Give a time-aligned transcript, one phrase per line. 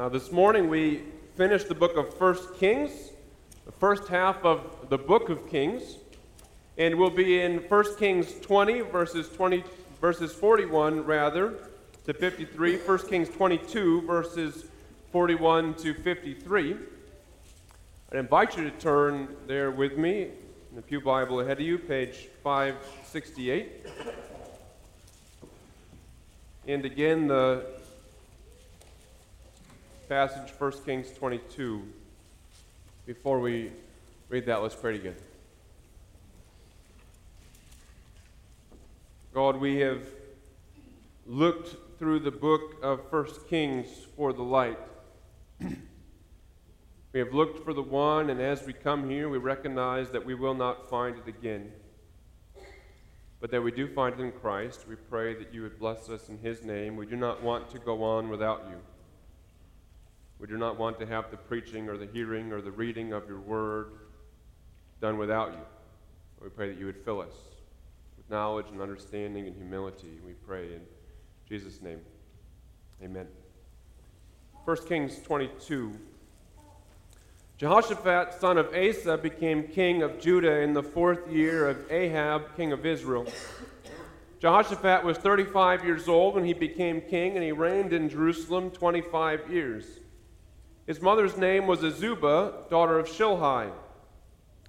[0.00, 1.02] Uh, this morning we
[1.36, 3.10] finished the book of 1 Kings,
[3.66, 5.98] the first half of the book of Kings,
[6.78, 9.62] and we'll be in 1 Kings 20 verses 20
[10.00, 11.52] verses 41 rather
[12.06, 14.64] to 53, 1 Kings 22 verses
[15.12, 16.76] 41 to 53.
[18.10, 20.22] I invite you to turn there with me
[20.70, 23.86] in the Pew Bible ahead of you, page 568.
[26.66, 27.79] And again, the
[30.10, 31.84] passage, 1 Kings 22.
[33.06, 33.70] Before we
[34.28, 35.22] read that, let's pray together.
[39.32, 40.02] God, we have
[41.28, 44.80] looked through the book of 1 Kings for the light.
[45.60, 50.34] we have looked for the one, and as we come here, we recognize that we
[50.34, 51.70] will not find it again.
[53.40, 54.88] But that we do find it in Christ.
[54.88, 56.96] We pray that you would bless us in his name.
[56.96, 58.78] We do not want to go on without you.
[60.40, 63.28] We do not want to have the preaching or the hearing or the reading of
[63.28, 63.92] your word
[65.00, 65.60] done without you.
[66.42, 67.34] We pray that you would fill us
[68.16, 70.18] with knowledge and understanding and humility.
[70.26, 70.80] We pray in
[71.46, 72.00] Jesus' name.
[73.04, 73.26] Amen.
[74.64, 75.92] 1 Kings 22.
[77.58, 82.72] Jehoshaphat, son of Asa, became king of Judah in the fourth year of Ahab, king
[82.72, 83.26] of Israel.
[84.38, 89.50] Jehoshaphat was 35 years old when he became king, and he reigned in Jerusalem 25
[89.50, 89.99] years.
[90.90, 93.70] His mother's name was Azubah, daughter of Shilhi.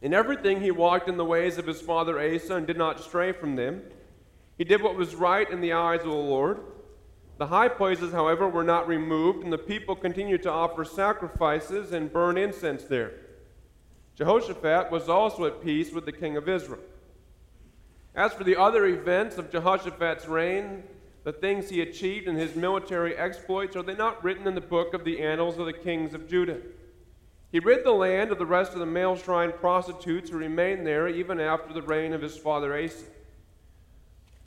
[0.04, 3.32] In everything he walked in the ways of his father Asa and did not stray
[3.32, 3.82] from them.
[4.56, 6.60] He did what was right in the eyes of the Lord.
[7.40, 12.14] The high places, however, were not removed, and the people continued to offer sacrifices and
[12.14, 13.14] burn incense there.
[14.14, 16.84] Jehoshaphat was also at peace with the king of Israel.
[18.14, 20.84] As for the other events of Jehoshaphat's reign,
[21.24, 24.94] the things he achieved and his military exploits, are they not written in the book
[24.94, 26.60] of the annals of the kings of Judah?
[27.52, 31.08] He rid the land of the rest of the male shrine prostitutes who remained there
[31.08, 33.06] even after the reign of his father Asa.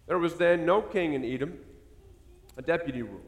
[0.06, 1.58] There was then no king in Edom,
[2.56, 3.20] a deputy ruled.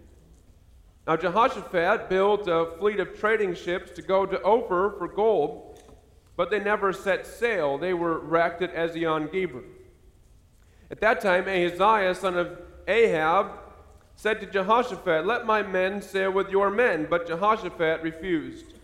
[1.06, 5.80] Now Jehoshaphat built a fleet of trading ships to go to Ophir for gold,
[6.36, 7.78] but they never set sail.
[7.78, 9.62] They were wrecked at Ezion Geber.
[10.90, 13.50] At that time, Ahaziah, son of Ahab
[14.14, 17.06] said to Jehoshaphat, Let my men sail with your men.
[17.08, 18.74] But Jehoshaphat refused.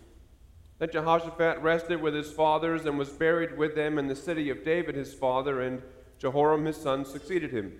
[0.79, 4.65] Then Jehoshaphat rested with his fathers and was buried with them in the city of
[4.65, 5.81] David his father, and
[6.19, 7.73] Jehoram his son succeeded him.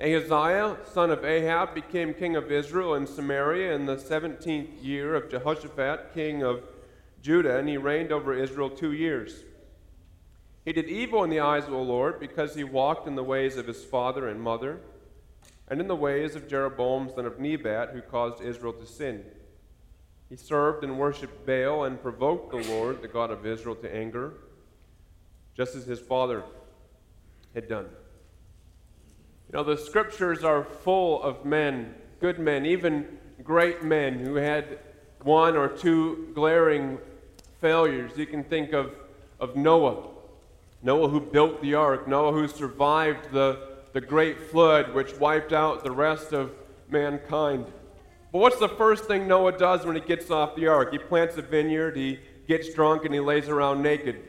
[0.00, 5.30] Ahaziah, son of Ahab, became king of Israel and Samaria in the seventeenth year of
[5.30, 6.62] Jehoshaphat, king of
[7.22, 9.44] Judah, and he reigned over Israel two years.
[10.64, 13.56] He did evil in the eyes of the Lord because he walked in the ways
[13.56, 14.80] of his father and mother,
[15.68, 19.24] and in the ways of Jeroboam son of Nebat, who caused Israel to sin.
[20.30, 24.34] He served and worshipped Baal and provoked the Lord, the God of Israel, to anger,
[25.54, 26.42] just as his father
[27.54, 27.86] had done.
[29.48, 34.78] You know, the scriptures are full of men, good men, even great men who had
[35.22, 36.98] one or two glaring
[37.60, 38.12] failures.
[38.16, 38.94] You can think of,
[39.38, 40.13] of Noah
[40.84, 43.58] Noah who built the ark, Noah who survived the,
[43.94, 46.52] the great flood which wiped out the rest of
[46.90, 47.64] mankind.
[48.30, 50.92] But what's the first thing Noah does when he gets off the ark?
[50.92, 54.20] He plants a vineyard, he gets drunk, and he lays around naked.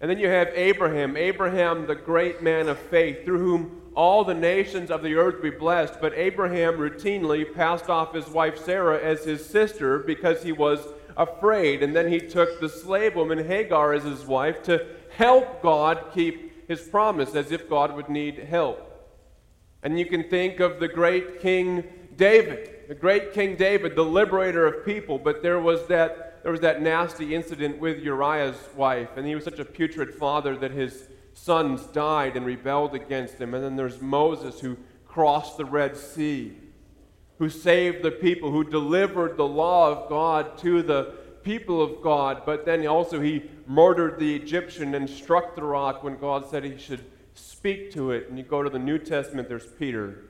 [0.00, 4.34] And then you have Abraham, Abraham, the great man of faith, through whom all the
[4.34, 6.00] nations of the earth be blessed.
[6.00, 11.82] But Abraham routinely passed off his wife Sarah as his sister because he was afraid.
[11.82, 16.68] And then he took the slave woman Hagar as his wife to help God keep
[16.68, 18.82] his promise, as if God would need help.
[19.82, 21.84] And you can think of the great King
[22.16, 26.60] David, the great King David, the liberator of people, but there was that, there was
[26.60, 31.08] that nasty incident with Uriah's wife, and he was such a putrid father that his
[31.34, 33.54] sons died and rebelled against him.
[33.54, 36.56] And then there's Moses who crossed the Red Sea,
[37.38, 41.14] who saved the people, who delivered the law of God to the
[41.46, 46.18] people of God, but then also he murdered the Egyptian and struck the rock when
[46.18, 47.04] God said he should
[47.34, 48.28] speak to it.
[48.28, 50.24] And you go to the New Testament, there's Peter.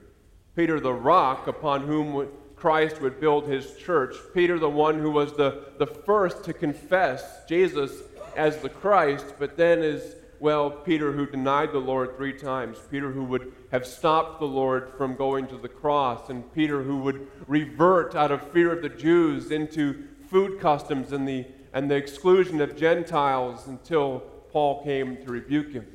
[0.54, 4.14] Peter, the rock upon whom Christ would build his church.
[4.34, 8.02] Peter, the one who was the, the first to confess Jesus
[8.36, 12.76] as the Christ, but then is, well, Peter who denied the Lord three times.
[12.90, 16.28] Peter who would have stopped the Lord from going to the cross.
[16.28, 21.26] And Peter who would revert out of fear of the Jews into food customs and
[21.26, 24.20] the, and the exclusion of Gentiles until
[24.50, 25.86] Paul came to rebuke him.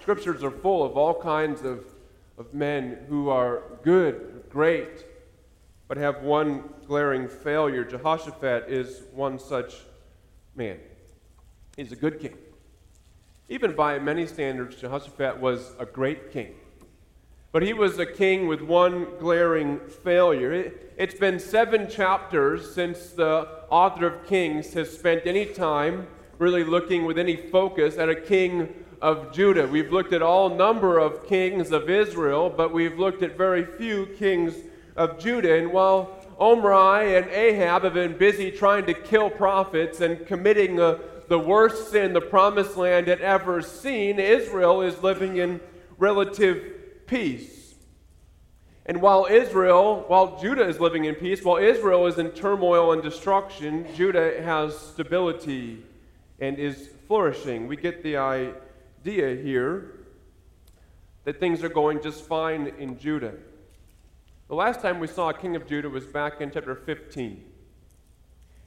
[0.00, 1.84] Scriptures are full of all kinds of,
[2.38, 5.06] of men who are good, great,
[5.88, 7.84] but have one glaring failure.
[7.84, 9.74] Jehoshaphat is one such
[10.54, 10.78] man.
[11.76, 12.36] He's a good king.
[13.48, 16.54] Even by many standards, Jehoshaphat was a great king.
[17.52, 20.52] But he was a king with one glaring failure.
[20.52, 26.06] It, has been seven chapters since the author of Kings has spent any time
[26.38, 28.72] really looking with any focus at a king
[29.02, 29.66] of Judah.
[29.66, 34.06] We've looked at all number of kings of Israel, but we've looked at very few
[34.18, 34.54] kings
[34.96, 35.58] of Judah.
[35.58, 41.00] And while Omri and Ahab have been busy trying to kill prophets and committing the,
[41.28, 45.60] the worst sin the promised land had ever seen, Israel is living in
[45.98, 46.81] relative
[47.12, 47.74] peace.
[48.86, 53.02] And while Israel, while Judah is living in peace, while Israel is in turmoil and
[53.02, 55.84] destruction, Judah has stability
[56.40, 57.68] and is flourishing.
[57.68, 59.98] We get the idea here
[61.24, 63.34] that things are going just fine in Judah.
[64.48, 67.44] The last time we saw a king of Judah was back in chapter 15.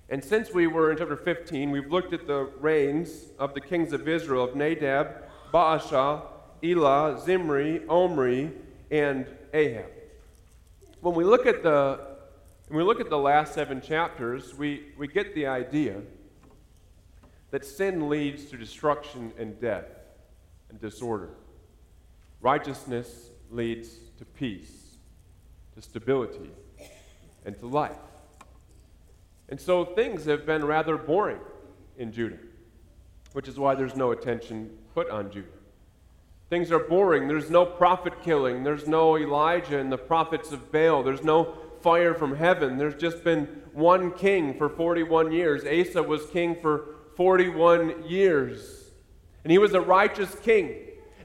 [0.09, 3.91] And since we were in chapter 15, we've looked at the reigns of the kings
[3.91, 6.21] of Israel of Nadab, Baasha,
[6.63, 8.51] Elah, Zimri, Omri,
[8.91, 9.91] and Ahab.
[11.01, 12.15] When we look at the
[12.67, 16.01] when we look at the last seven chapters, we, we get the idea
[17.51, 19.85] that sin leads to destruction and death
[20.69, 21.29] and disorder.
[22.41, 24.97] Righteousness leads to peace,
[25.75, 26.49] to stability,
[27.45, 27.91] and to life.
[29.49, 31.41] And so things have been rather boring
[31.97, 32.39] in Judah,
[33.33, 35.47] which is why there's no attention put on Judah.
[36.49, 37.27] Things are boring.
[37.27, 38.63] There's no prophet killing.
[38.63, 41.01] There's no Elijah and the prophets of Baal.
[41.01, 42.77] There's no fire from heaven.
[42.77, 45.63] There's just been one king for 41 years.
[45.65, 48.91] Asa was king for 41 years.
[49.43, 50.75] And he was a righteous king.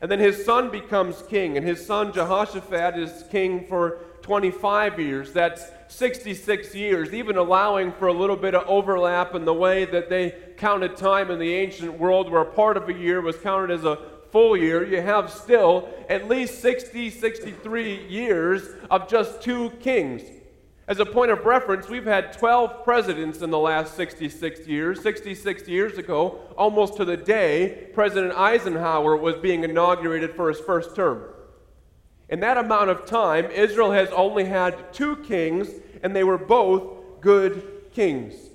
[0.01, 5.33] And then his son becomes king, and his son Jehoshaphat is king for 25 years.
[5.33, 10.09] That's 66 years, even allowing for a little bit of overlap in the way that
[10.09, 13.85] they counted time in the ancient world, where part of a year was counted as
[13.85, 13.99] a
[14.33, 20.23] full year, you have still at least 60, 63 years of just two kings.
[20.91, 25.01] As a point of reference, we've had 12 presidents in the last 66 years.
[25.01, 30.97] 66 years ago, almost to the day, President Eisenhower was being inaugurated for his first
[30.97, 31.23] term.
[32.29, 35.69] In that amount of time, Israel has only had two kings,
[36.03, 38.50] and they were both good kings.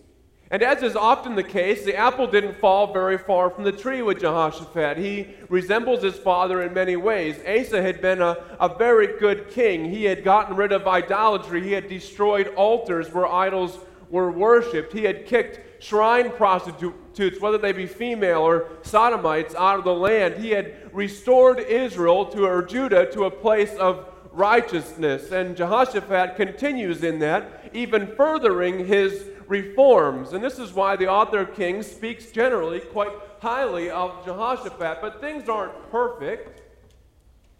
[0.55, 4.01] And as is often the case, the apple didn't fall very far from the tree
[4.01, 4.95] with Jehoshaphat.
[4.97, 7.35] He resembles his father in many ways.
[7.45, 9.83] Asa had been a, a very good king.
[9.83, 13.79] He had gotten rid of idolatry, he had destroyed altars where idols
[14.09, 19.83] were worshipped, he had kicked shrine prostitutes, whether they be female or sodomites, out of
[19.83, 20.35] the land.
[20.35, 25.33] He had restored Israel to or Judah to a place of righteousness.
[25.33, 30.33] And Jehoshaphat continues in that, even furthering his reforms.
[30.33, 34.99] And this is why the author of Kings speaks generally quite highly of Jehoshaphat.
[35.01, 36.61] But things aren't perfect.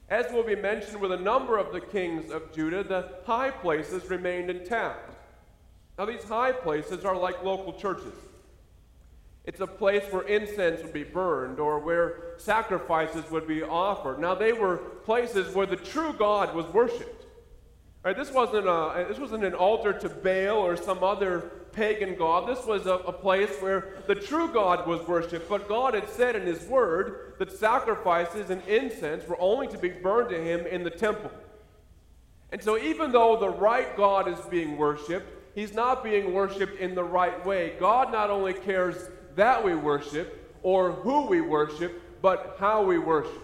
[0.10, 4.08] As will be mentioned with a number of the kings of Judah, the high places
[4.10, 5.16] remained intact.
[5.98, 8.14] Now, these high places are like local churches.
[9.46, 14.20] It's a place where incense would be burned or where sacrifices would be offered.
[14.20, 17.26] Now, they were places where the true God was worshiped.
[18.04, 22.48] Right, this, wasn't a, this wasn't an altar to Baal or some other pagan god.
[22.48, 25.50] This was a, a place where the true God was worshipped.
[25.50, 29.90] But God had said in His Word that sacrifices and incense were only to be
[29.90, 31.32] burned to Him in the temple.
[32.52, 36.96] And so, even though the right God is being worshiped, He's not being worshiped in
[36.96, 37.76] the right way.
[37.80, 43.42] God not only cares that we worship or who we worship, but how we worship.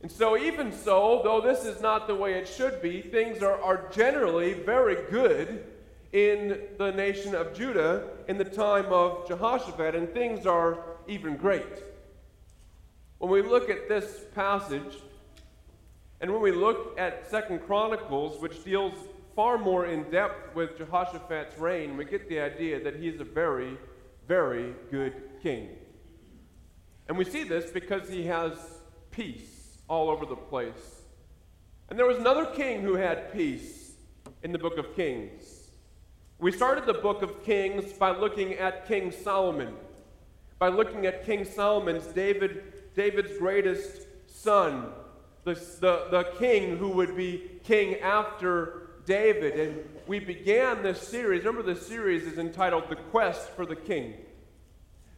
[0.00, 3.60] And so, even so, though this is not the way it should be, things are,
[3.60, 5.64] are generally very good
[6.12, 11.82] in the nation of Judah in the time of Jehoshaphat, and things are even great.
[13.18, 14.96] When we look at this passage,
[16.20, 18.94] and when we look at Second Chronicles, which deals
[19.36, 23.76] far more in depth with Jehoshaphat's reign, we get the idea that he's a very,
[24.26, 25.68] very good king.
[27.06, 28.52] And we see this because he has
[29.10, 31.02] peace all over the place.
[31.88, 33.92] And there was another king who had peace
[34.42, 35.42] in the book of Kings.
[36.40, 39.74] We started the book of Kings by looking at King Solomon,
[40.60, 44.92] by looking at King Solomon's David, David's greatest son,
[45.42, 49.58] the, the, the king who would be king after David.
[49.58, 51.44] And we began this series.
[51.44, 54.14] Remember, the series is entitled The Quest for the King.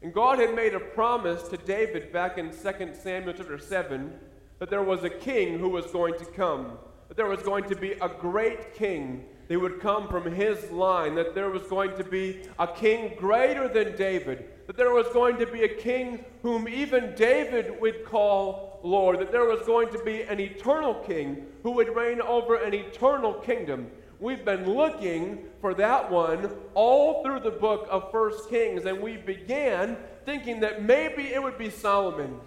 [0.00, 4.18] And God had made a promise to David back in 2 Samuel chapter 7
[4.58, 7.76] that there was a king who was going to come, that there was going to
[7.76, 12.04] be a great king they would come from his line, that there was going to
[12.04, 16.68] be a king greater than David, that there was going to be a king whom
[16.68, 21.72] even David would call Lord, that there was going to be an eternal king who
[21.72, 23.90] would reign over an eternal kingdom.
[24.20, 29.16] We've been looking for that one all through the book of First Kings, and we
[29.16, 32.38] began thinking that maybe it would be Solomon.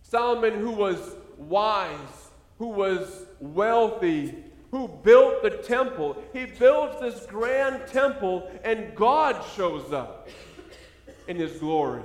[0.00, 6.16] Solomon, who was wise, who was wealthy, who built the temple.
[6.32, 10.28] He builds this grand temple, and God shows up
[11.28, 12.02] in his glory.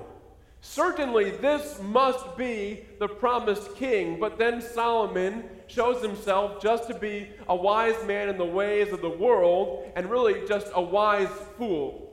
[0.60, 7.30] Certainly, this must be the promised king, but then Solomon shows himself just to be
[7.48, 12.04] a wise man in the ways of the world and really just a wise fool.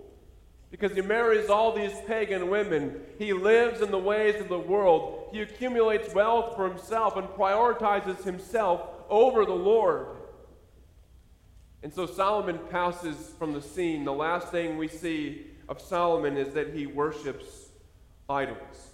[0.70, 3.00] Because he marries all these pagan women.
[3.18, 5.28] He lives in the ways of the world.
[5.32, 10.13] He accumulates wealth for himself and prioritizes himself over the Lord.
[11.84, 14.04] And so Solomon passes from the scene.
[14.04, 17.68] The last thing we see of Solomon is that he worships
[18.28, 18.88] idols.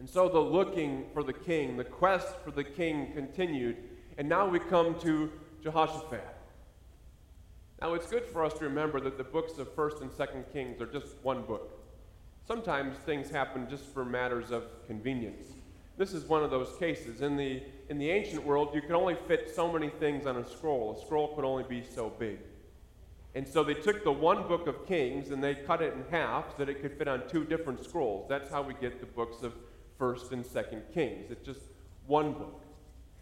[0.00, 3.76] And so the looking for the king, the quest for the king continued.
[4.18, 5.30] And now we come to
[5.62, 6.26] Jehoshaphat.
[7.80, 10.80] Now it's good for us to remember that the books of 1st and 2nd Kings
[10.80, 11.80] are just one book.
[12.44, 15.46] Sometimes things happen just for matters of convenience.
[15.96, 17.20] This is one of those cases.
[17.22, 17.62] In the,
[17.92, 20.96] in the ancient world, you could only fit so many things on a scroll.
[20.96, 22.38] A scroll could only be so big.
[23.34, 26.52] And so they took the one book of Kings and they cut it in half
[26.52, 28.26] so that it could fit on two different scrolls.
[28.30, 29.52] That's how we get the books of
[30.00, 31.30] 1st and 2nd Kings.
[31.30, 31.60] It's just
[32.06, 32.62] one book.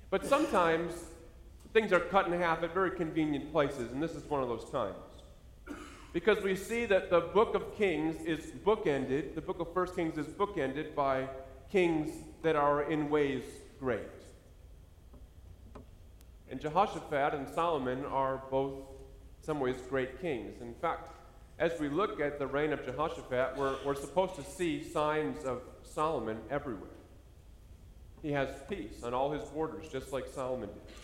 [0.09, 0.95] But sometimes
[1.73, 4.71] things are cut in half at very convenient places, and this is one of those
[4.71, 4.95] times.
[6.13, 10.17] Because we see that the book of Kings is bookended, the book of 1st Kings
[10.17, 11.29] is bookended by
[11.73, 12.13] kings
[12.43, 13.43] that are in ways
[13.81, 14.30] great.
[16.51, 18.75] And Jehoshaphat and Solomon are both
[19.41, 20.61] some ways, great kings.
[20.61, 21.11] In fact,
[21.59, 25.63] as we look at the reign of Jehoshaphat, we're, we're supposed to see signs of
[25.83, 26.91] Solomon everywhere.
[28.23, 30.95] He has peace on all his borders, just like Solomon did.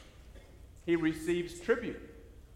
[0.85, 2.01] He receives tribute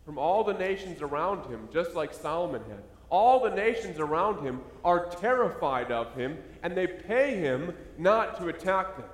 [0.05, 2.83] from all the nations around him, just like Solomon had.
[3.11, 8.49] All the nations around him are terrified of him, and they pay him not to
[8.49, 9.07] attack them.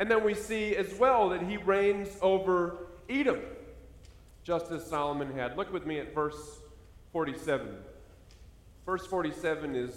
[0.00, 3.40] And then we see as well that he reigns over Edom
[4.42, 5.58] just as Solomon had.
[5.58, 6.60] Look with me at verse
[7.12, 7.76] 47.
[8.86, 9.94] Verse 47 is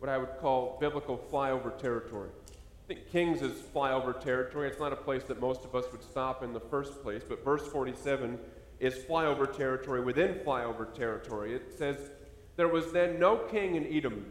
[0.00, 2.30] what I would call biblical flyover territory.
[2.50, 4.68] I think Kings is flyover territory.
[4.68, 7.44] It's not a place that most of us would stop in the first place, but
[7.44, 8.40] verse 47
[8.80, 11.54] is flyover territory within flyover territory.
[11.54, 12.10] It says,
[12.56, 14.26] There was then no king in Edom,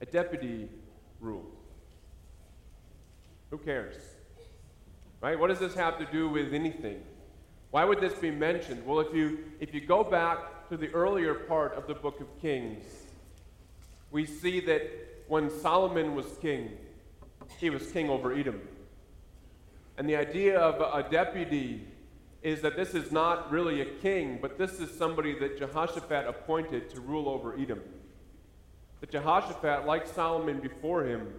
[0.00, 0.68] a deputy
[1.20, 1.59] ruled.
[3.50, 3.96] Who cares?
[5.20, 5.38] Right?
[5.38, 7.02] What does this have to do with anything?
[7.70, 8.84] Why would this be mentioned?
[8.86, 12.26] Well, if you, if you go back to the earlier part of the book of
[12.40, 12.84] Kings,
[14.10, 14.82] we see that
[15.28, 16.70] when Solomon was king,
[17.58, 18.60] he was king over Edom.
[19.98, 21.86] And the idea of a deputy
[22.42, 26.88] is that this is not really a king, but this is somebody that Jehoshaphat appointed
[26.90, 27.80] to rule over Edom.
[29.00, 31.32] That Jehoshaphat, like Solomon before him,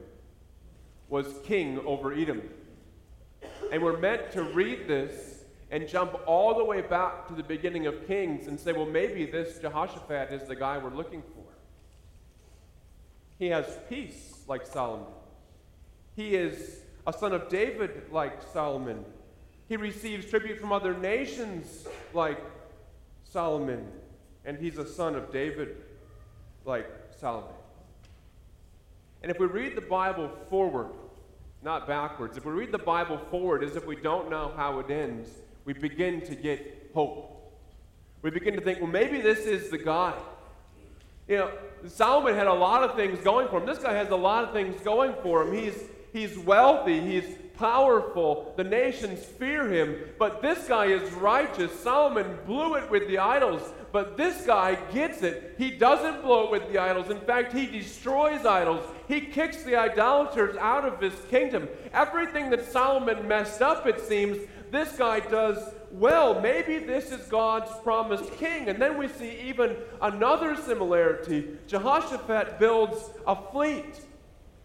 [1.12, 2.42] was king over Edom.
[3.72, 7.86] And we're meant to read this and jump all the way back to the beginning
[7.86, 11.44] of Kings and say, well, maybe this Jehoshaphat is the guy we're looking for.
[13.38, 15.08] He has peace like Solomon.
[16.16, 19.04] He is a son of David like Solomon.
[19.68, 22.40] He receives tribute from other nations like
[23.24, 23.86] Solomon.
[24.46, 25.76] And he's a son of David
[26.66, 26.90] like
[27.20, 27.54] Solomon.
[29.22, 30.90] And if we read the Bible forward,
[31.64, 34.90] not backwards, if we read the Bible forward as if we don't know how it
[34.90, 35.30] ends,
[35.66, 37.28] we begin to get hope.
[38.22, 40.14] We begin to think, well, maybe this is the guy.
[41.28, 41.52] You know,
[41.88, 43.66] Solomon had a lot of things going for him.
[43.66, 45.54] This guy has a lot of things going for him.
[45.54, 51.72] He's, he's wealthy, he's powerful, the nations fear him, but this guy is righteous.
[51.80, 55.56] Solomon blew it with the idols, but this guy gets it.
[55.58, 57.10] He doesn't blow it with the idols.
[57.10, 58.86] In fact, he destroys idols.
[59.08, 61.68] He kicks the idolaters out of his kingdom.
[61.94, 64.38] Everything that Solomon messed up, it seems,
[64.72, 66.40] this guy does well.
[66.40, 68.70] Maybe this is God's promised king.
[68.70, 71.58] And then we see even another similarity.
[71.68, 74.00] Jehoshaphat builds a fleet.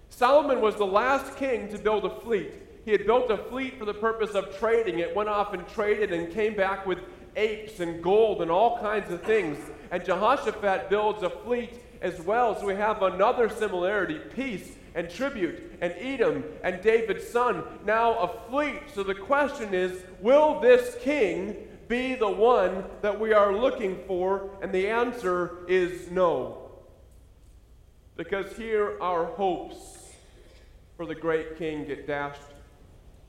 [0.09, 2.52] Solomon was the last king to build a fleet.
[2.85, 5.00] He had built a fleet for the purpose of trading.
[5.00, 7.00] It went off and traded and came back with
[7.37, 9.59] apes and gold and all kinds of things.
[9.90, 12.59] And Jehoshaphat builds a fleet as well.
[12.59, 18.50] So we have another similarity peace and tribute and Edom and David's son, now a
[18.50, 18.81] fleet.
[18.95, 24.50] So the question is will this king be the one that we are looking for?
[24.62, 26.62] And the answer is no.
[28.16, 29.76] Because here our hopes
[30.97, 32.40] for the great king get dashed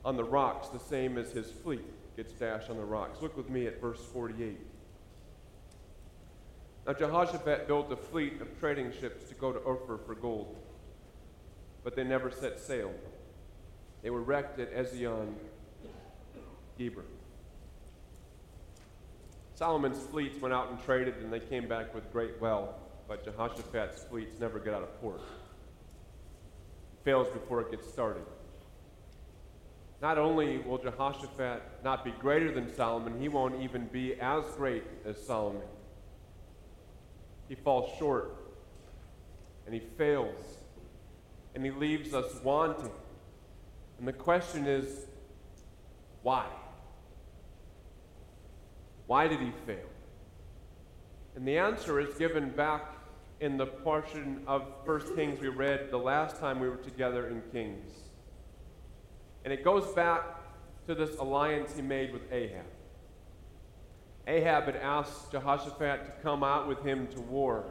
[0.04, 1.84] on the rocks, the same as his fleet
[2.18, 3.22] gets dashed on the rocks.
[3.22, 4.58] Look with me at verse 48.
[6.84, 10.56] Now Jehoshaphat built a fleet of trading ships to go to Ophir for gold,
[11.84, 12.92] but they never set sail.
[14.02, 15.32] They were wrecked at Ezion
[16.76, 17.04] Geber.
[19.54, 22.74] Solomon's fleets went out and traded, and they came back with great wealth,
[23.06, 25.20] but Jehoshaphat's fleets never get out of port.
[25.20, 28.24] It fails before it gets started.
[30.00, 34.84] Not only will Jehoshaphat not be greater than Solomon, he won't even be as great
[35.04, 35.62] as Solomon
[37.48, 38.34] he falls short
[39.64, 40.58] and he fails
[41.54, 42.90] and he leaves us wanting.
[43.98, 45.06] And the question is,
[46.22, 46.46] why?
[49.06, 49.88] Why did he fail?
[51.34, 52.96] And the answer is given back
[53.40, 57.42] in the portion of 1 Kings we read the last time we were together in
[57.50, 58.07] Kings.
[59.44, 60.22] And it goes back
[60.86, 62.64] to this alliance he made with Ahab.
[64.26, 67.64] Ahab had asked Jehoshaphat to come out with him to war.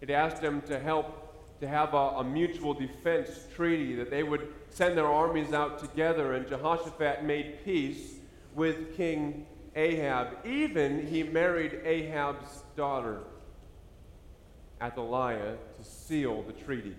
[0.00, 4.52] He'd asked him to help to have a, a, mutual defense treaty, that they would
[4.68, 8.14] send their armies out together, and Jehoshaphat made peace
[8.54, 9.46] with King
[9.76, 10.44] Ahab.
[10.44, 13.20] Even he married Ahab's daughter,
[14.82, 16.96] Athaliah, to seal the treaty.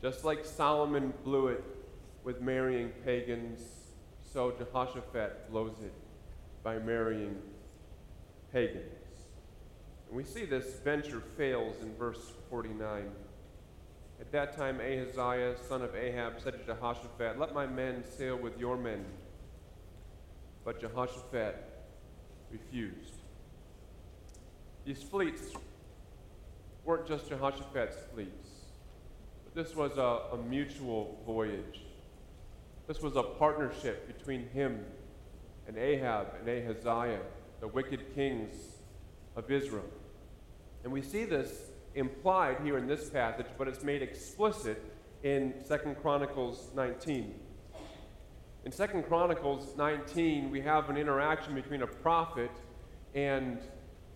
[0.00, 1.62] Just like Solomon blew it
[2.26, 3.60] with marrying pagans,
[4.32, 5.94] so Jehoshaphat blows it
[6.64, 7.36] by marrying
[8.52, 8.82] pagans.
[10.08, 13.04] And we see this venture fails in verse 49.
[14.20, 18.58] At that time, Ahaziah, son of Ahab, said to Jehoshaphat, Let my men sail with
[18.58, 19.04] your men.
[20.64, 21.54] But Jehoshaphat
[22.50, 23.14] refused.
[24.84, 25.52] These fleets
[26.84, 28.48] weren't just Jehoshaphat's fleets,
[29.44, 31.85] but this was a, a mutual voyage.
[32.86, 34.84] This was a partnership between him
[35.66, 37.20] and Ahab and Ahaziah,
[37.60, 38.54] the wicked kings
[39.34, 39.90] of Israel.
[40.84, 44.80] And we see this implied here in this passage, but it's made explicit
[45.24, 47.34] in Second Chronicles 19.
[48.64, 52.52] In Second Chronicles 19, we have an interaction between a prophet
[53.16, 53.58] and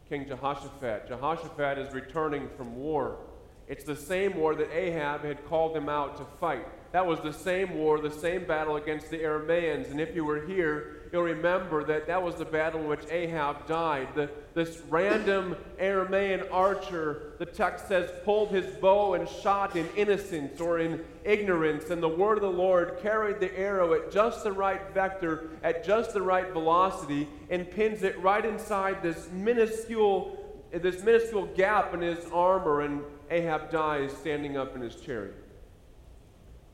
[0.08, 1.08] King Jehoshaphat.
[1.08, 3.18] Jehoshaphat is returning from war.
[3.66, 6.66] It's the same war that Ahab had called him out to fight.
[6.92, 9.92] That was the same war, the same battle against the Arameans.
[9.92, 13.68] And if you were here, you'll remember that that was the battle in which Ahab
[13.68, 14.08] died.
[14.16, 20.60] The, this random Aramean archer, the text says, pulled his bow and shot in innocence
[20.60, 21.90] or in ignorance.
[21.90, 25.84] And the word of the Lord carried the arrow at just the right vector, at
[25.84, 32.00] just the right velocity, and pins it right inside this minuscule, this minuscule gap in
[32.00, 32.80] his armor.
[32.80, 35.36] And Ahab dies standing up in his chariot.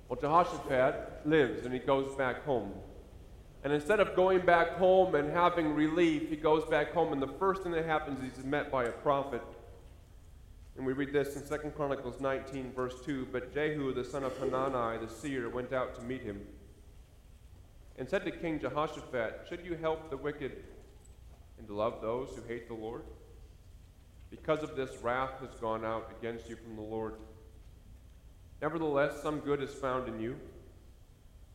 [0.09, 2.73] Well, Jehoshaphat lives and he goes back home.
[3.65, 7.27] And instead of going back home and having relief, he goes back home, and the
[7.27, 9.43] first thing that happens is he's met by a prophet.
[10.77, 13.27] And we read this in 2 Chronicles 19, verse 2.
[13.33, 16.43] But Jehu, the son of Hanani, the seer, went out to meet him
[17.99, 20.63] and said to King Jehoshaphat, Should you help the wicked
[21.59, 23.03] and love those who hate the Lord?
[24.31, 27.15] Because of this, wrath has gone out against you from the Lord.
[28.63, 30.37] Nevertheless, some good is found in you.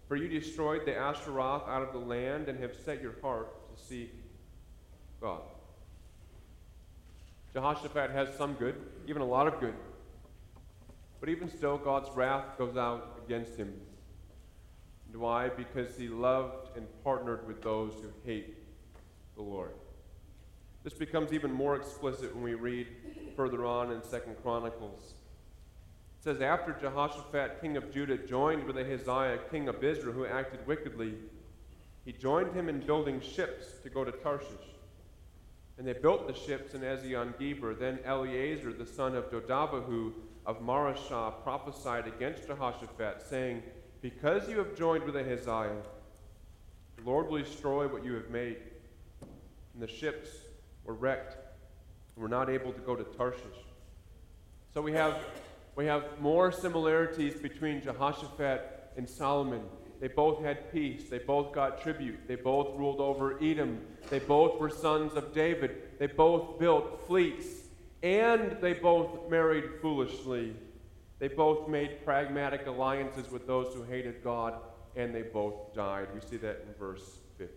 [0.07, 3.83] For you destroyed the Asheroth out of the land and have set your heart to
[3.83, 4.13] seek
[5.21, 5.41] God.
[7.53, 8.75] Jehoshaphat has some good,
[9.07, 9.73] even a lot of good.
[11.19, 13.73] But even still, God's wrath goes out against him.
[15.11, 15.49] And why?
[15.49, 18.57] Because he loved and partnered with those who hate
[19.35, 19.71] the Lord.
[20.83, 22.87] This becomes even more explicit when we read
[23.35, 25.13] further on in Second Chronicles.
[26.21, 30.60] It says, After Jehoshaphat, king of Judah, joined with Ahaziah, king of Israel, who acted
[30.67, 31.15] wickedly,
[32.05, 34.69] he joined him in building ships to go to Tarshish.
[35.79, 37.73] And they built the ships in Ezion Geber.
[37.73, 40.13] Then Eleazar, the son of Dodavahu
[40.45, 43.63] of Mareshah, prophesied against Jehoshaphat, saying,
[44.03, 45.81] Because you have joined with Ahaziah,
[46.97, 48.57] the Lord will destroy what you have made.
[49.73, 50.29] And the ships
[50.86, 51.36] were wrecked
[52.13, 53.65] and were not able to go to Tarshish.
[54.71, 55.17] So we have
[55.75, 59.63] we have more similarities between Jehoshaphat and Solomon.
[59.99, 61.10] They both had peace.
[61.10, 62.27] They both got tribute.
[62.27, 63.81] They both ruled over Edom.
[64.10, 65.99] They both were sons of David.
[65.99, 67.45] They both built fleets.
[68.03, 70.55] And they both married foolishly.
[71.19, 74.55] They both made pragmatic alliances with those who hated God.
[74.95, 76.07] And they both died.
[76.13, 77.53] We see that in verse 50.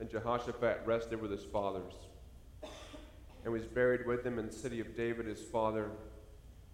[0.00, 1.92] and Jehoshaphat rested with his fathers,
[3.44, 5.90] and was buried with them in the city of David his father,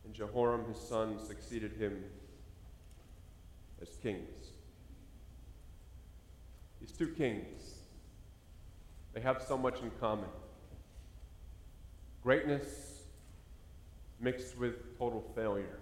[0.09, 2.03] and Jehoram his son succeeded him
[3.83, 4.53] as kings.
[6.81, 7.75] These two kings,
[9.13, 10.31] they have so much in common.
[12.23, 13.03] Greatness
[14.19, 15.79] mixed with total failure.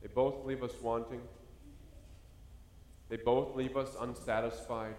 [0.00, 1.22] They both leave us wanting.
[3.08, 4.94] They both leave us unsatisfied.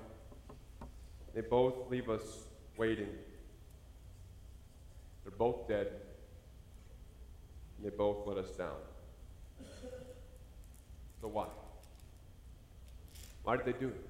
[1.33, 2.43] They both leave us
[2.75, 3.07] waiting.
[5.23, 5.87] They're both dead.
[7.81, 8.77] And they both let us down.
[11.19, 11.47] So why?
[13.41, 14.09] Why did they do it?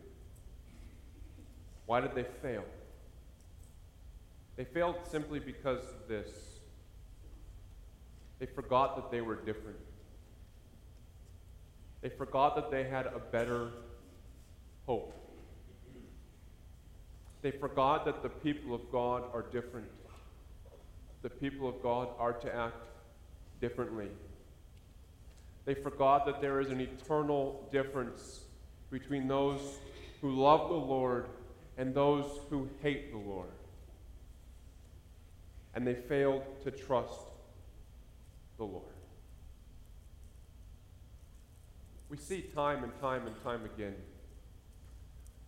[1.86, 2.66] Why did they fail?
[4.58, 6.28] They failed simply because of this.
[8.40, 9.80] They forgot that they were different.
[12.02, 13.70] They forgot that they had a better
[14.86, 15.14] hope.
[17.42, 19.88] They forgot that the people of God are different.
[21.22, 22.88] The people of God are to act
[23.62, 24.10] differently.
[25.66, 28.42] They forgot that there is an eternal difference
[28.90, 29.62] between those
[30.20, 31.28] who love the Lord
[31.78, 33.52] and those who hate the Lord.
[35.74, 37.28] And they failed to trust
[38.58, 38.84] the Lord.
[42.10, 43.96] We see time and time and time again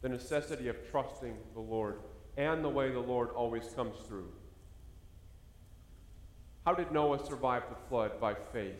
[0.01, 1.99] the necessity of trusting the Lord
[2.37, 4.29] and the way the Lord always comes through.
[6.65, 8.19] How did Noah survive the flood?
[8.19, 8.75] By faith.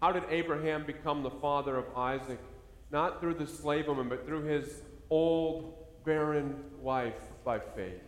[0.00, 2.38] How did Abraham become the father of Isaac?
[2.92, 8.00] Not through the slave woman, but through his old, barren wife by faith.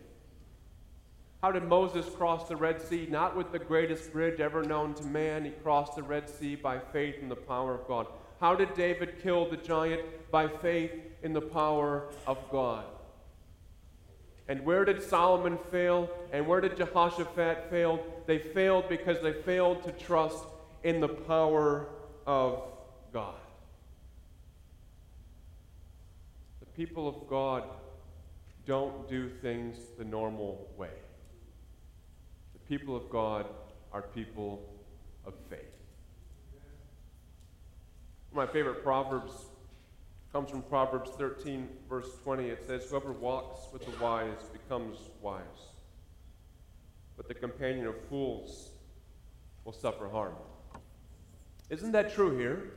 [1.41, 3.07] How did Moses cross the Red Sea?
[3.09, 5.43] Not with the greatest bridge ever known to man.
[5.43, 8.07] He crossed the Red Sea by faith in the power of God.
[8.39, 10.01] How did David kill the giant?
[10.31, 10.91] By faith
[11.23, 12.85] in the power of God.
[14.51, 16.09] And where did Solomon fail?
[16.33, 18.03] And where did Jehoshaphat fail?
[18.27, 20.43] They failed because they failed to trust
[20.83, 21.87] in the power
[22.27, 22.61] of
[23.13, 23.35] God.
[26.59, 27.63] The people of God
[28.65, 30.99] don't do things the normal way.
[32.51, 33.45] The people of God
[33.93, 34.67] are people
[35.25, 35.61] of faith.
[38.33, 39.31] One of my favorite proverbs
[40.31, 42.45] comes from Proverbs 13, verse 20.
[42.45, 45.43] It says, Whoever walks with the wise becomes wise,
[47.17, 48.69] but the companion of fools
[49.65, 50.35] will suffer harm.
[51.69, 52.71] Isn't that true here?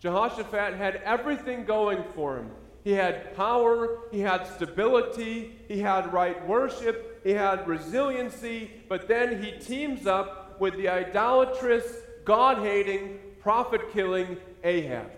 [0.00, 2.50] Jehoshaphat had everything going for him.
[2.82, 9.42] He had power, he had stability, he had right worship, he had resiliency, but then
[9.42, 11.84] he teams up with the idolatrous,
[12.24, 15.10] God hating, prophet killing Ahab.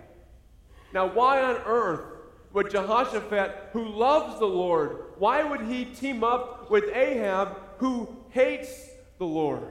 [0.92, 2.04] Now, why on earth
[2.52, 8.90] would Jehoshaphat, who loves the Lord, why would he team up with Ahab, who hates
[9.18, 9.68] the Lord?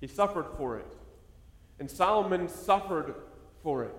[0.00, 0.92] He suffered for it.
[1.78, 3.14] And Solomon suffered
[3.62, 3.96] for it.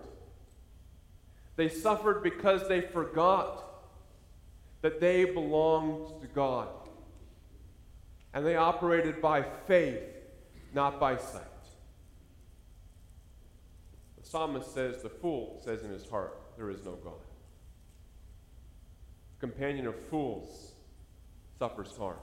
[1.56, 3.64] They suffered because they forgot
[4.82, 6.70] that they belonged to God.
[8.34, 10.02] And they operated by faith,
[10.74, 11.44] not by sight.
[14.34, 17.22] The psalmist says, The fool says in his heart, There is no God.
[19.40, 20.74] The companion of fools
[21.60, 22.18] suffers harm.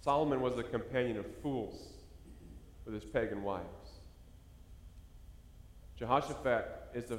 [0.00, 1.98] Solomon was a companion of fools
[2.86, 4.00] with his pagan wives.
[5.98, 7.18] Jehoshaphat is a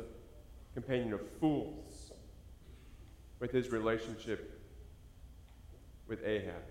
[0.73, 2.11] companion of fools
[3.39, 4.59] with his relationship
[6.07, 6.63] with Ahab.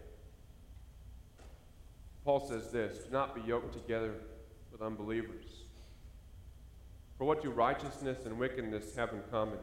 [2.24, 4.14] Paul says this Do not be yoked together
[4.72, 5.67] with unbelievers.
[7.18, 9.58] For what do righteousness and wickedness have in common?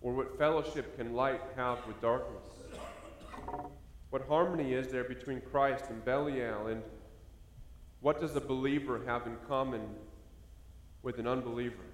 [0.00, 2.42] Or what fellowship can light have with darkness?
[4.08, 6.82] What harmony is there between Christ and Belial and
[8.00, 9.82] what does a believer have in common
[11.02, 11.89] with an unbeliever?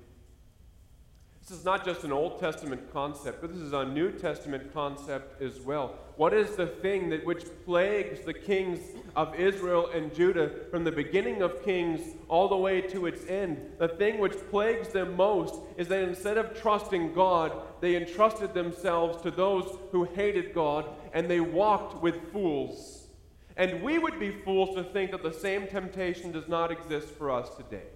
[1.49, 5.41] This is not just an Old Testament concept, but this is a New Testament concept
[5.41, 5.95] as well.
[6.17, 8.81] What is the thing that which plagues the kings
[9.15, 13.75] of Israel and Judah from the beginning of Kings all the way to its end?
[13.79, 19.23] The thing which plagues them most is that instead of trusting God, they entrusted themselves
[19.23, 23.07] to those who hated God and they walked with fools.
[23.57, 27.31] And we would be fools to think that the same temptation does not exist for
[27.31, 27.87] us today.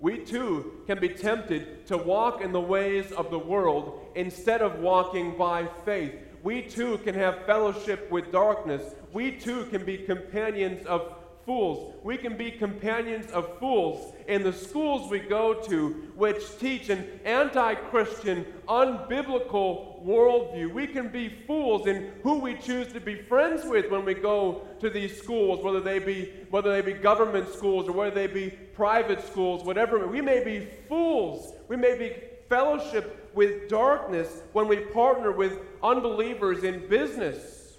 [0.00, 4.80] We too can be tempted to walk in the ways of the world instead of
[4.80, 6.14] walking by faith.
[6.42, 8.94] We too can have fellowship with darkness.
[9.12, 11.94] We too can be companions of fools.
[12.02, 17.06] We can be companions of fools in the schools we go to, which teach an
[17.24, 20.72] anti Christian, unbiblical worldview.
[20.72, 24.62] We can be fools in who we choose to be friends with when we go
[24.80, 28.50] to these schools, whether they be, whether they be government schools or whether they be
[28.74, 30.06] private schools, whatever.
[30.06, 31.54] We may be fools.
[31.68, 32.14] We may be
[32.48, 37.76] fellowship with darkness when we partner with unbelievers in business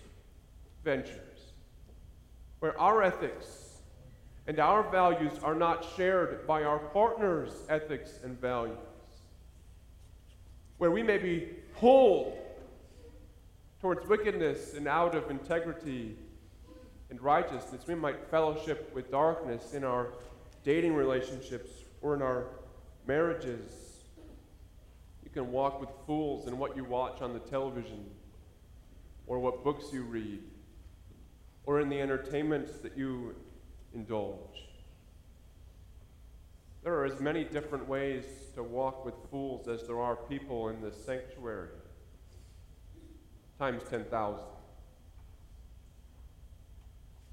[0.84, 1.30] ventures
[2.62, 3.80] where our ethics
[4.45, 8.78] and our values are not shared by our partner's ethics and values,
[10.78, 12.38] where we may be pulled
[13.82, 16.15] towards wickedness and out of integrity
[17.10, 20.10] and righteousness, we might fellowship with darkness in our
[20.63, 21.71] dating relationships
[22.04, 22.45] or in our
[23.08, 24.04] marriages.
[25.24, 28.06] You can walk with fools in what you watch on the television
[29.26, 30.43] or what books you read
[31.65, 33.36] or in the entertainments that you
[33.93, 34.69] indulge.
[36.84, 40.82] There are as many different ways to walk with fools as there are people in
[40.82, 41.69] this sanctuary,
[43.60, 44.39] times 10,000.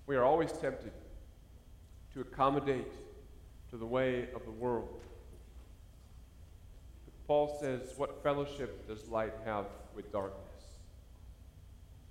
[0.07, 0.93] We are always tempted
[2.13, 2.93] to accommodate
[3.71, 5.03] to the way of the world.
[7.27, 10.65] Paul says, What fellowship does light have with darkness?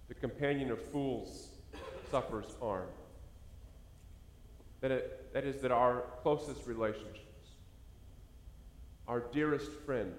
[0.08, 1.57] The companion of fools
[2.10, 2.88] suffers harm.
[4.82, 7.20] That, it, that is, that our closest relationships,
[9.08, 10.18] our dearest friends,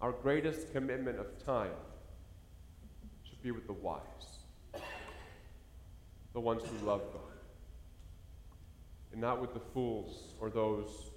[0.00, 1.72] our greatest commitment of time
[3.28, 4.02] should be with the wise,
[6.34, 7.22] the ones who love God,
[9.12, 11.10] and not with the fools or those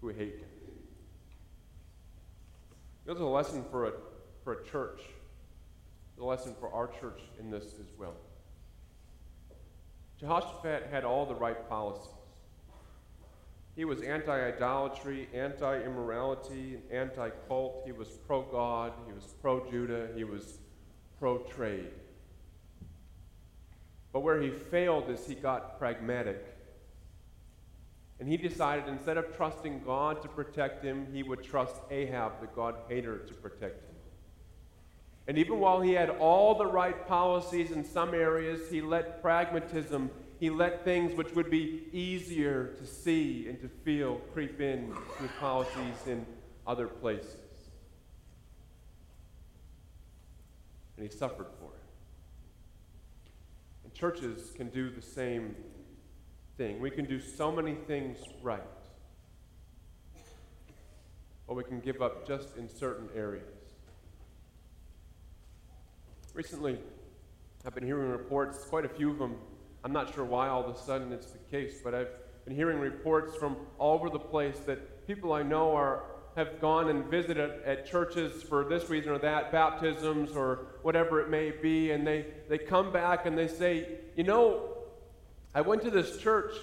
[0.00, 0.48] who hate Him.
[3.06, 3.92] There's a lesson for a,
[4.44, 5.00] for a church
[6.18, 8.14] the lesson for our church in this as well.
[10.18, 12.12] Jehoshaphat had all the right policies.
[13.76, 17.82] He was anti idolatry, anti immorality, anti cult.
[17.86, 18.92] He was pro God.
[19.06, 20.08] He was pro Judah.
[20.16, 20.58] He was
[21.20, 21.92] pro trade.
[24.12, 26.44] But where he failed is he got pragmatic.
[28.18, 32.48] And he decided instead of trusting God to protect him, he would trust Ahab, the
[32.48, 33.87] God hater, to protect him.
[35.28, 40.10] And even while he had all the right policies in some areas, he let pragmatism,
[40.40, 45.22] he let things which would be easier to see and to feel creep in to
[45.22, 46.24] his policies in
[46.66, 47.36] other places.
[50.96, 51.84] And he suffered for it.
[53.84, 55.54] And churches can do the same
[56.56, 56.80] thing.
[56.80, 58.62] We can do so many things right,
[61.46, 63.57] or we can give up just in certain areas.
[66.38, 66.78] Recently,
[67.66, 69.34] I've been hearing reports, quite a few of them.
[69.82, 72.10] I'm not sure why all of a sudden it's the case, but I've
[72.44, 76.04] been hearing reports from all over the place that people I know are
[76.36, 81.28] have gone and visited at churches for this reason or that, baptisms or whatever it
[81.28, 84.76] may be, and they, they come back and they say, You know,
[85.56, 86.54] I went to this church,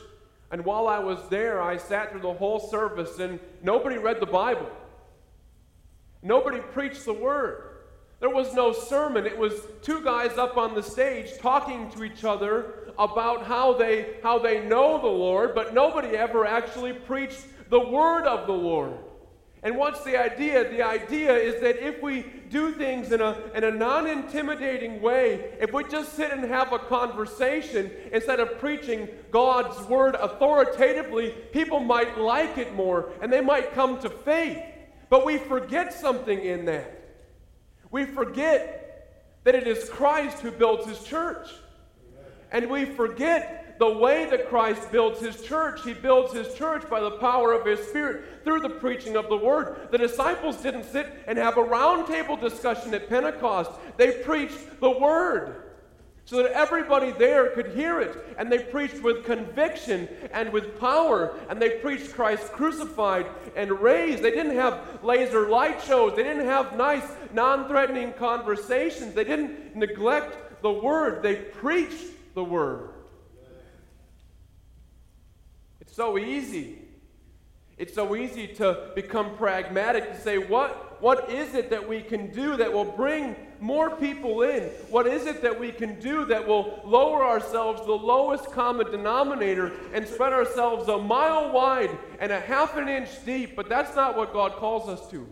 [0.51, 4.25] and while I was there, I sat through the whole service, and nobody read the
[4.25, 4.71] Bible.
[6.21, 7.64] Nobody preached the Word.
[8.19, 9.25] There was no sermon.
[9.25, 14.17] It was two guys up on the stage talking to each other about how they,
[14.23, 18.93] how they know the Lord, but nobody ever actually preached the word of the Lord.
[19.63, 20.69] And what's the idea?
[20.69, 25.55] The idea is that if we do things in a, in a non intimidating way,
[25.59, 31.79] if we just sit and have a conversation instead of preaching God's word authoritatively, people
[31.79, 34.59] might like it more and they might come to faith.
[35.09, 36.94] But we forget something in that.
[37.91, 38.81] We forget
[39.43, 41.49] that it is Christ who builds his church.
[42.51, 45.81] And we forget the way that Christ builds his church.
[45.83, 49.37] He builds his church by the power of his Spirit through the preaching of the
[49.37, 49.89] word.
[49.91, 55.64] The disciples didn't sit and have a roundtable discussion at Pentecost, they preached the word
[56.25, 58.35] so that everybody there could hear it.
[58.37, 61.37] And they preached with conviction and with power.
[61.49, 64.23] And they preached Christ crucified and raised.
[64.23, 66.15] They didn't have laser light shows.
[66.15, 69.13] They didn't have nice, non threatening conversations.
[69.13, 71.21] They didn't neglect the word.
[71.21, 72.89] They preached the word.
[75.79, 76.79] It's so easy.
[77.77, 82.31] It's so easy to become pragmatic to say, what, what is it that we can
[82.31, 84.63] do that will bring more people in?
[84.89, 89.71] What is it that we can do that will lower ourselves the lowest common denominator
[89.93, 93.55] and spread ourselves a mile wide and a half an inch deep?
[93.55, 95.27] But that's not what God calls us to.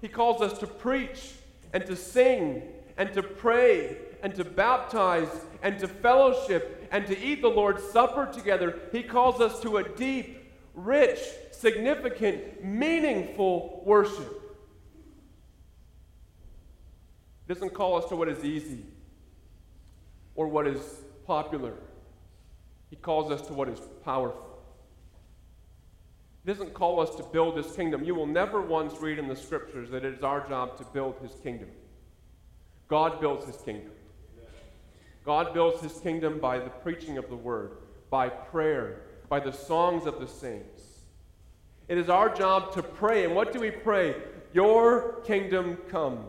[0.00, 1.32] He calls us to preach
[1.72, 2.62] and to sing
[2.96, 5.28] and to pray and to baptize
[5.62, 8.78] and to fellowship and to eat the Lord's Supper together.
[8.92, 10.39] He calls us to a deep,
[10.74, 11.18] rich,
[11.52, 14.40] significant, meaningful worship.
[17.46, 18.84] He doesn't call us to what is easy
[20.34, 20.80] or what is
[21.26, 21.74] popular.
[22.90, 24.46] He calls us to what is powerful.
[26.44, 28.02] He doesn't call us to build his kingdom.
[28.02, 31.16] You will never once read in the scriptures that it is our job to build
[31.20, 31.68] his kingdom.
[32.88, 33.92] God builds his kingdom.
[35.24, 37.72] God builds his kingdom by the preaching of the word,
[38.08, 40.82] by prayer, by the songs of the saints.
[41.88, 43.24] It is our job to pray.
[43.24, 44.16] And what do we pray?
[44.52, 46.24] Your kingdom come.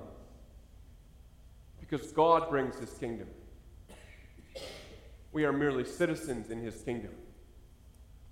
[1.80, 3.28] Because God brings his kingdom.
[5.34, 7.12] We are merely citizens in his kingdom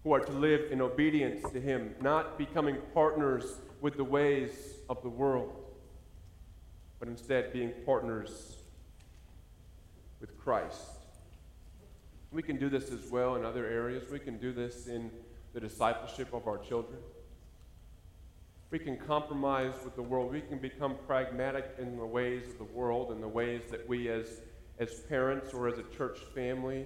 [0.03, 5.01] who are to live in obedience to him, not becoming partners with the ways of
[5.01, 5.51] the world,
[6.99, 8.57] but instead being partners
[10.21, 10.98] with Christ.
[12.31, 14.09] We can do this as well in other areas.
[14.11, 15.09] We can do this in
[15.53, 16.99] the discipleship of our children.
[18.71, 20.31] We can compromise with the world.
[20.31, 24.09] We can become pragmatic in the ways of the world and the ways that we
[24.09, 24.41] as,
[24.77, 26.85] as parents or as a church family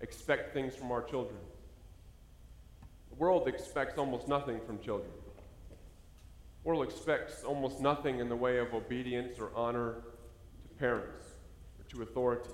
[0.00, 1.38] expect things from our children.
[3.10, 5.10] The world expects almost nothing from children.
[6.62, 9.96] The world expects almost nothing in the way of obedience or honor
[10.62, 11.26] to parents
[11.78, 12.48] or to authority.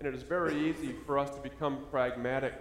[0.00, 2.54] And it is very easy for us to become pragmatic,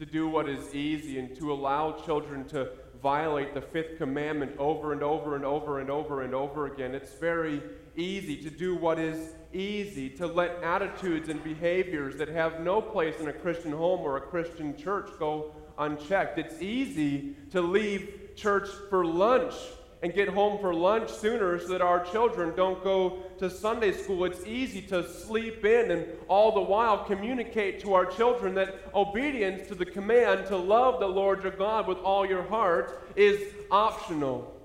[0.00, 4.92] to do what is easy, and to allow children to violate the fifth commandment over
[4.92, 6.96] and over and over and over and over again.
[6.96, 7.62] It's very
[7.94, 13.20] easy to do what is easy, to let attitudes and behaviors that have no place
[13.20, 16.40] in a Christian home or a Christian church go unchecked.
[16.40, 19.54] It's easy to leave church for lunch
[20.02, 24.24] and get home for lunch sooner so that our children don't go to Sunday school.
[24.24, 29.68] It's easy to sleep in and all the while communicate to our children that obedience
[29.68, 34.56] to the command to love the Lord your God with all your heart is optional.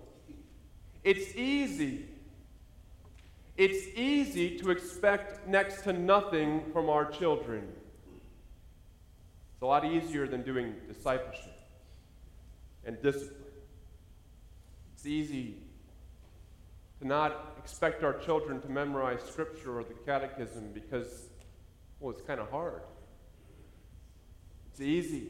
[1.03, 2.05] It's easy
[3.57, 7.63] it's easy to expect next to nothing from our children.
[9.53, 11.53] It's a lot easier than doing discipleship
[12.83, 13.44] and discipline.
[15.05, 15.53] It's easy
[16.99, 21.29] to not expect our children to memorize scripture or the catechism because,
[21.99, 22.81] well, it's kind of hard.
[24.71, 25.27] It's easy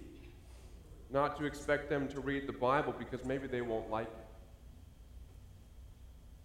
[1.09, 4.27] not to expect them to read the Bible because maybe they won't like it.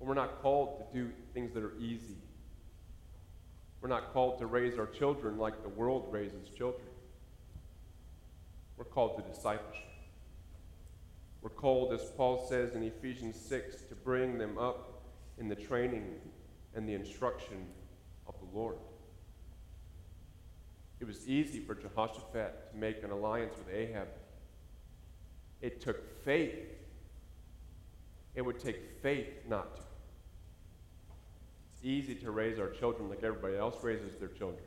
[0.01, 2.17] But we're not called to do things that are easy.
[3.81, 6.89] We're not called to raise our children like the world raises children.
[8.77, 9.90] We're called to discipleship.
[11.43, 15.03] We're called, as Paul says in Ephesians 6, to bring them up
[15.39, 16.07] in the training
[16.75, 17.67] and the instruction
[18.27, 18.77] of the Lord.
[21.01, 24.09] It was easy for Jehoshaphat to make an alliance with Ahab.
[25.63, 26.59] It took faith.
[28.35, 29.83] It would take faith not to.
[31.73, 34.63] It's easy to raise our children like everybody else raises their children.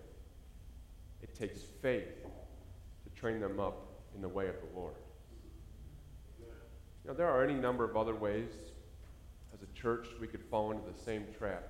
[1.22, 2.26] It takes faith
[3.04, 4.96] to train them up in the way of the Lord.
[7.06, 8.50] Now, there are any number of other ways
[9.54, 11.64] as a church we could fall into the same trap.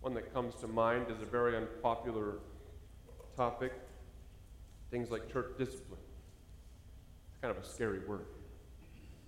[0.00, 2.38] One that comes to mind is a very unpopular
[3.36, 3.72] topic
[4.92, 5.98] things like church discipline.
[7.30, 8.26] It's kind of a scary word.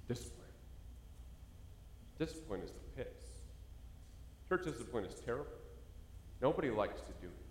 [0.07, 0.41] Discipline.
[2.19, 3.25] Discipline is the pits.
[4.47, 5.47] Church discipline is terrible.
[6.43, 7.45] Nobody likes to do it.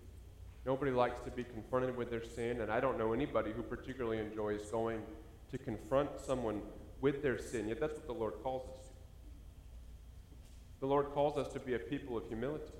[0.64, 4.18] Nobody likes to be confronted with their sin, and I don't know anybody who particularly
[4.18, 5.02] enjoys going
[5.50, 6.62] to confront someone
[7.00, 8.94] with their sin, yet that's what the Lord calls us to.
[10.80, 12.72] The Lord calls us to be a people of humility.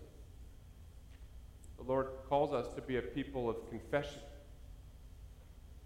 [1.77, 4.20] The Lord calls us to be a people of confession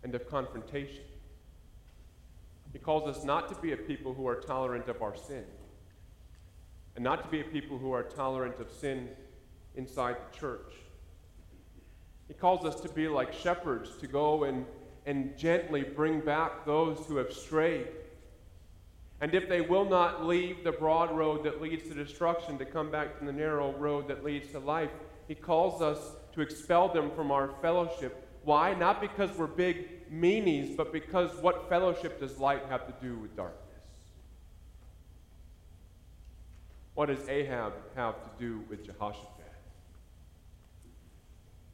[0.03, 1.05] and of confrontation.
[2.73, 5.45] He calls us not to be a people who are tolerant of our sin
[6.99, 9.09] and not to be a people who are tolerant of sin
[9.77, 10.73] inside the church.
[12.27, 14.67] He calls us to be like shepherds, to go and,
[15.07, 17.87] and gently bring back those who have strayed.
[19.21, 22.91] And if they will not leave the broad road that leads to destruction, to come
[22.91, 24.91] back to the narrow road that leads to life,
[25.27, 25.99] he calls us
[26.35, 28.29] to expel them from our fellowship.
[28.45, 28.75] Why?
[28.75, 33.37] Not because we're big meanies, but because what fellowship does light have to do with
[33.37, 33.65] darkness?
[36.95, 39.29] What does Ahab have to do with Jehoshaphat?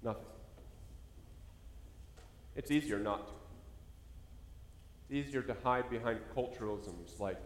[0.02, 0.24] Nothing.
[2.56, 3.43] It's easier not to.
[5.04, 7.40] It's easier to hide behind culturalisms like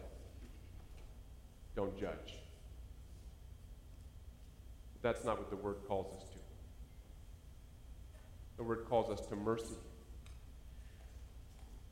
[1.74, 2.34] don't judge.
[5.02, 6.38] That's not what the word calls us to.
[8.56, 9.76] The word calls us to mercy.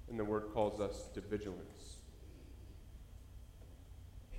[0.09, 1.99] And the word calls us to vigilance.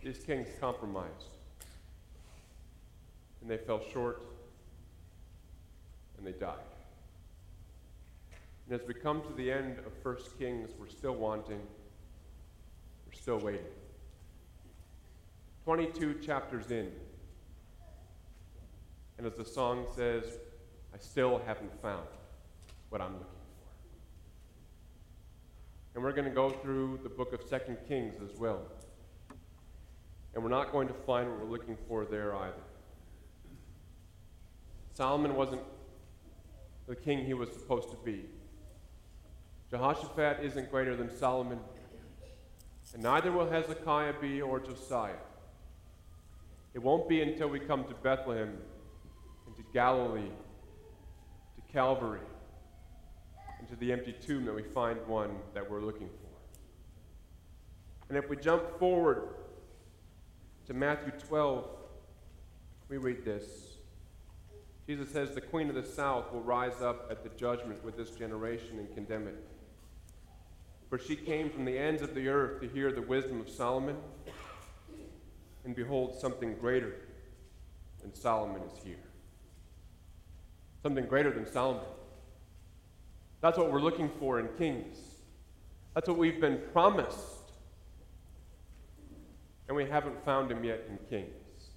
[0.04, 1.32] These kings compromised.
[3.42, 4.22] And they fell short.
[6.18, 6.77] And they died.
[8.70, 11.62] And as we come to the end of 1 Kings, we're still wanting.
[13.06, 13.62] We're still waiting.
[15.64, 16.92] 22 chapters in.
[19.18, 20.24] And as the song says,
[20.94, 22.08] I still haven't found
[22.90, 23.70] what I'm looking for.
[25.96, 28.62] And we're going to go through the book of Second Kings as well.
[30.34, 32.54] And we're not going to find what we're looking for there either.
[34.94, 35.62] Solomon wasn't
[36.86, 38.26] the king he was supposed to be.
[39.70, 41.60] Jehoshaphat isn't greater than Solomon,
[42.94, 45.14] and neither will Hezekiah be or Josiah.
[46.74, 48.58] It won't be until we come to Bethlehem
[49.46, 50.32] and to Galilee,
[51.56, 52.22] to Calvary,
[53.60, 56.28] and to the empty tomb that we find one that we're looking for.
[58.10, 59.30] And if we jump forward
[60.68, 61.68] to Matthew 12,
[62.88, 63.44] we read this.
[64.86, 68.12] Jesus says, The queen of the south will rise up at the judgment with this
[68.12, 69.36] generation and condemn it.
[70.90, 73.98] For she came from the ends of the earth to hear the wisdom of Solomon,
[75.66, 76.96] and behold, something greater
[78.02, 78.96] than Solomon is here.
[80.82, 81.84] Something greater than Solomon.
[83.42, 84.98] That's what we're looking for in kings.
[85.94, 87.52] That's what we've been promised.
[89.68, 91.72] And we haven't found him yet in kings.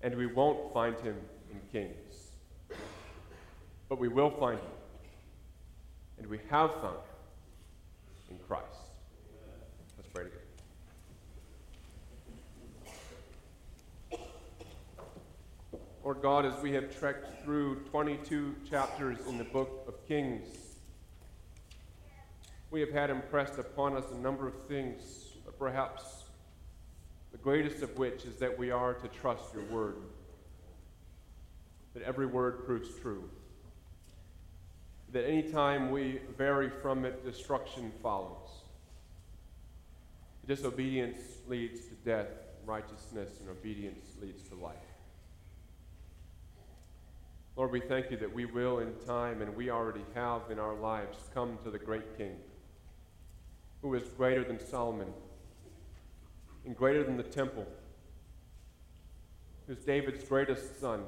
[0.00, 1.16] And we won't find him
[1.50, 2.30] in kings.
[3.90, 4.72] But we will find him.
[6.16, 7.09] And we have found him
[8.30, 8.64] in Christ.
[9.96, 10.40] Let's pray together.
[16.02, 20.46] Lord God, as we have trekked through 22 chapters in the book of Kings,
[22.70, 25.02] we have had impressed upon us a number of things,
[25.44, 26.24] but perhaps
[27.32, 29.96] the greatest of which is that we are to trust your word,
[31.94, 33.28] that every word proves true
[35.12, 38.48] that any time we vary from it, destruction follows.
[40.46, 42.28] Disobedience leads to death,
[42.64, 44.76] righteousness and obedience leads to life.
[47.56, 50.74] Lord, we thank you that we will in time, and we already have in our
[50.74, 52.36] lives, come to the great King,
[53.82, 55.12] who is greater than Solomon
[56.64, 57.66] and greater than the temple,
[59.66, 61.02] who's David's greatest son,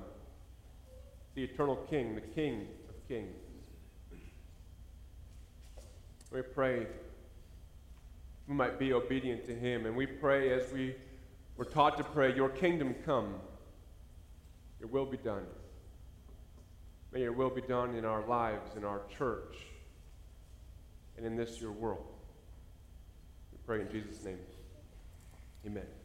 [1.35, 3.42] the eternal King, the King of kings.
[6.33, 6.87] We pray
[8.49, 9.87] we might be obedient to him.
[9.87, 10.95] And we pray as we
[11.57, 13.35] were taught to pray, Your kingdom come,
[14.81, 15.47] your will be done.
[17.13, 19.57] May your will be done in our lives, in our church,
[21.17, 22.07] and in this your world.
[23.53, 24.39] We pray in Jesus' name.
[25.67, 26.02] Amen.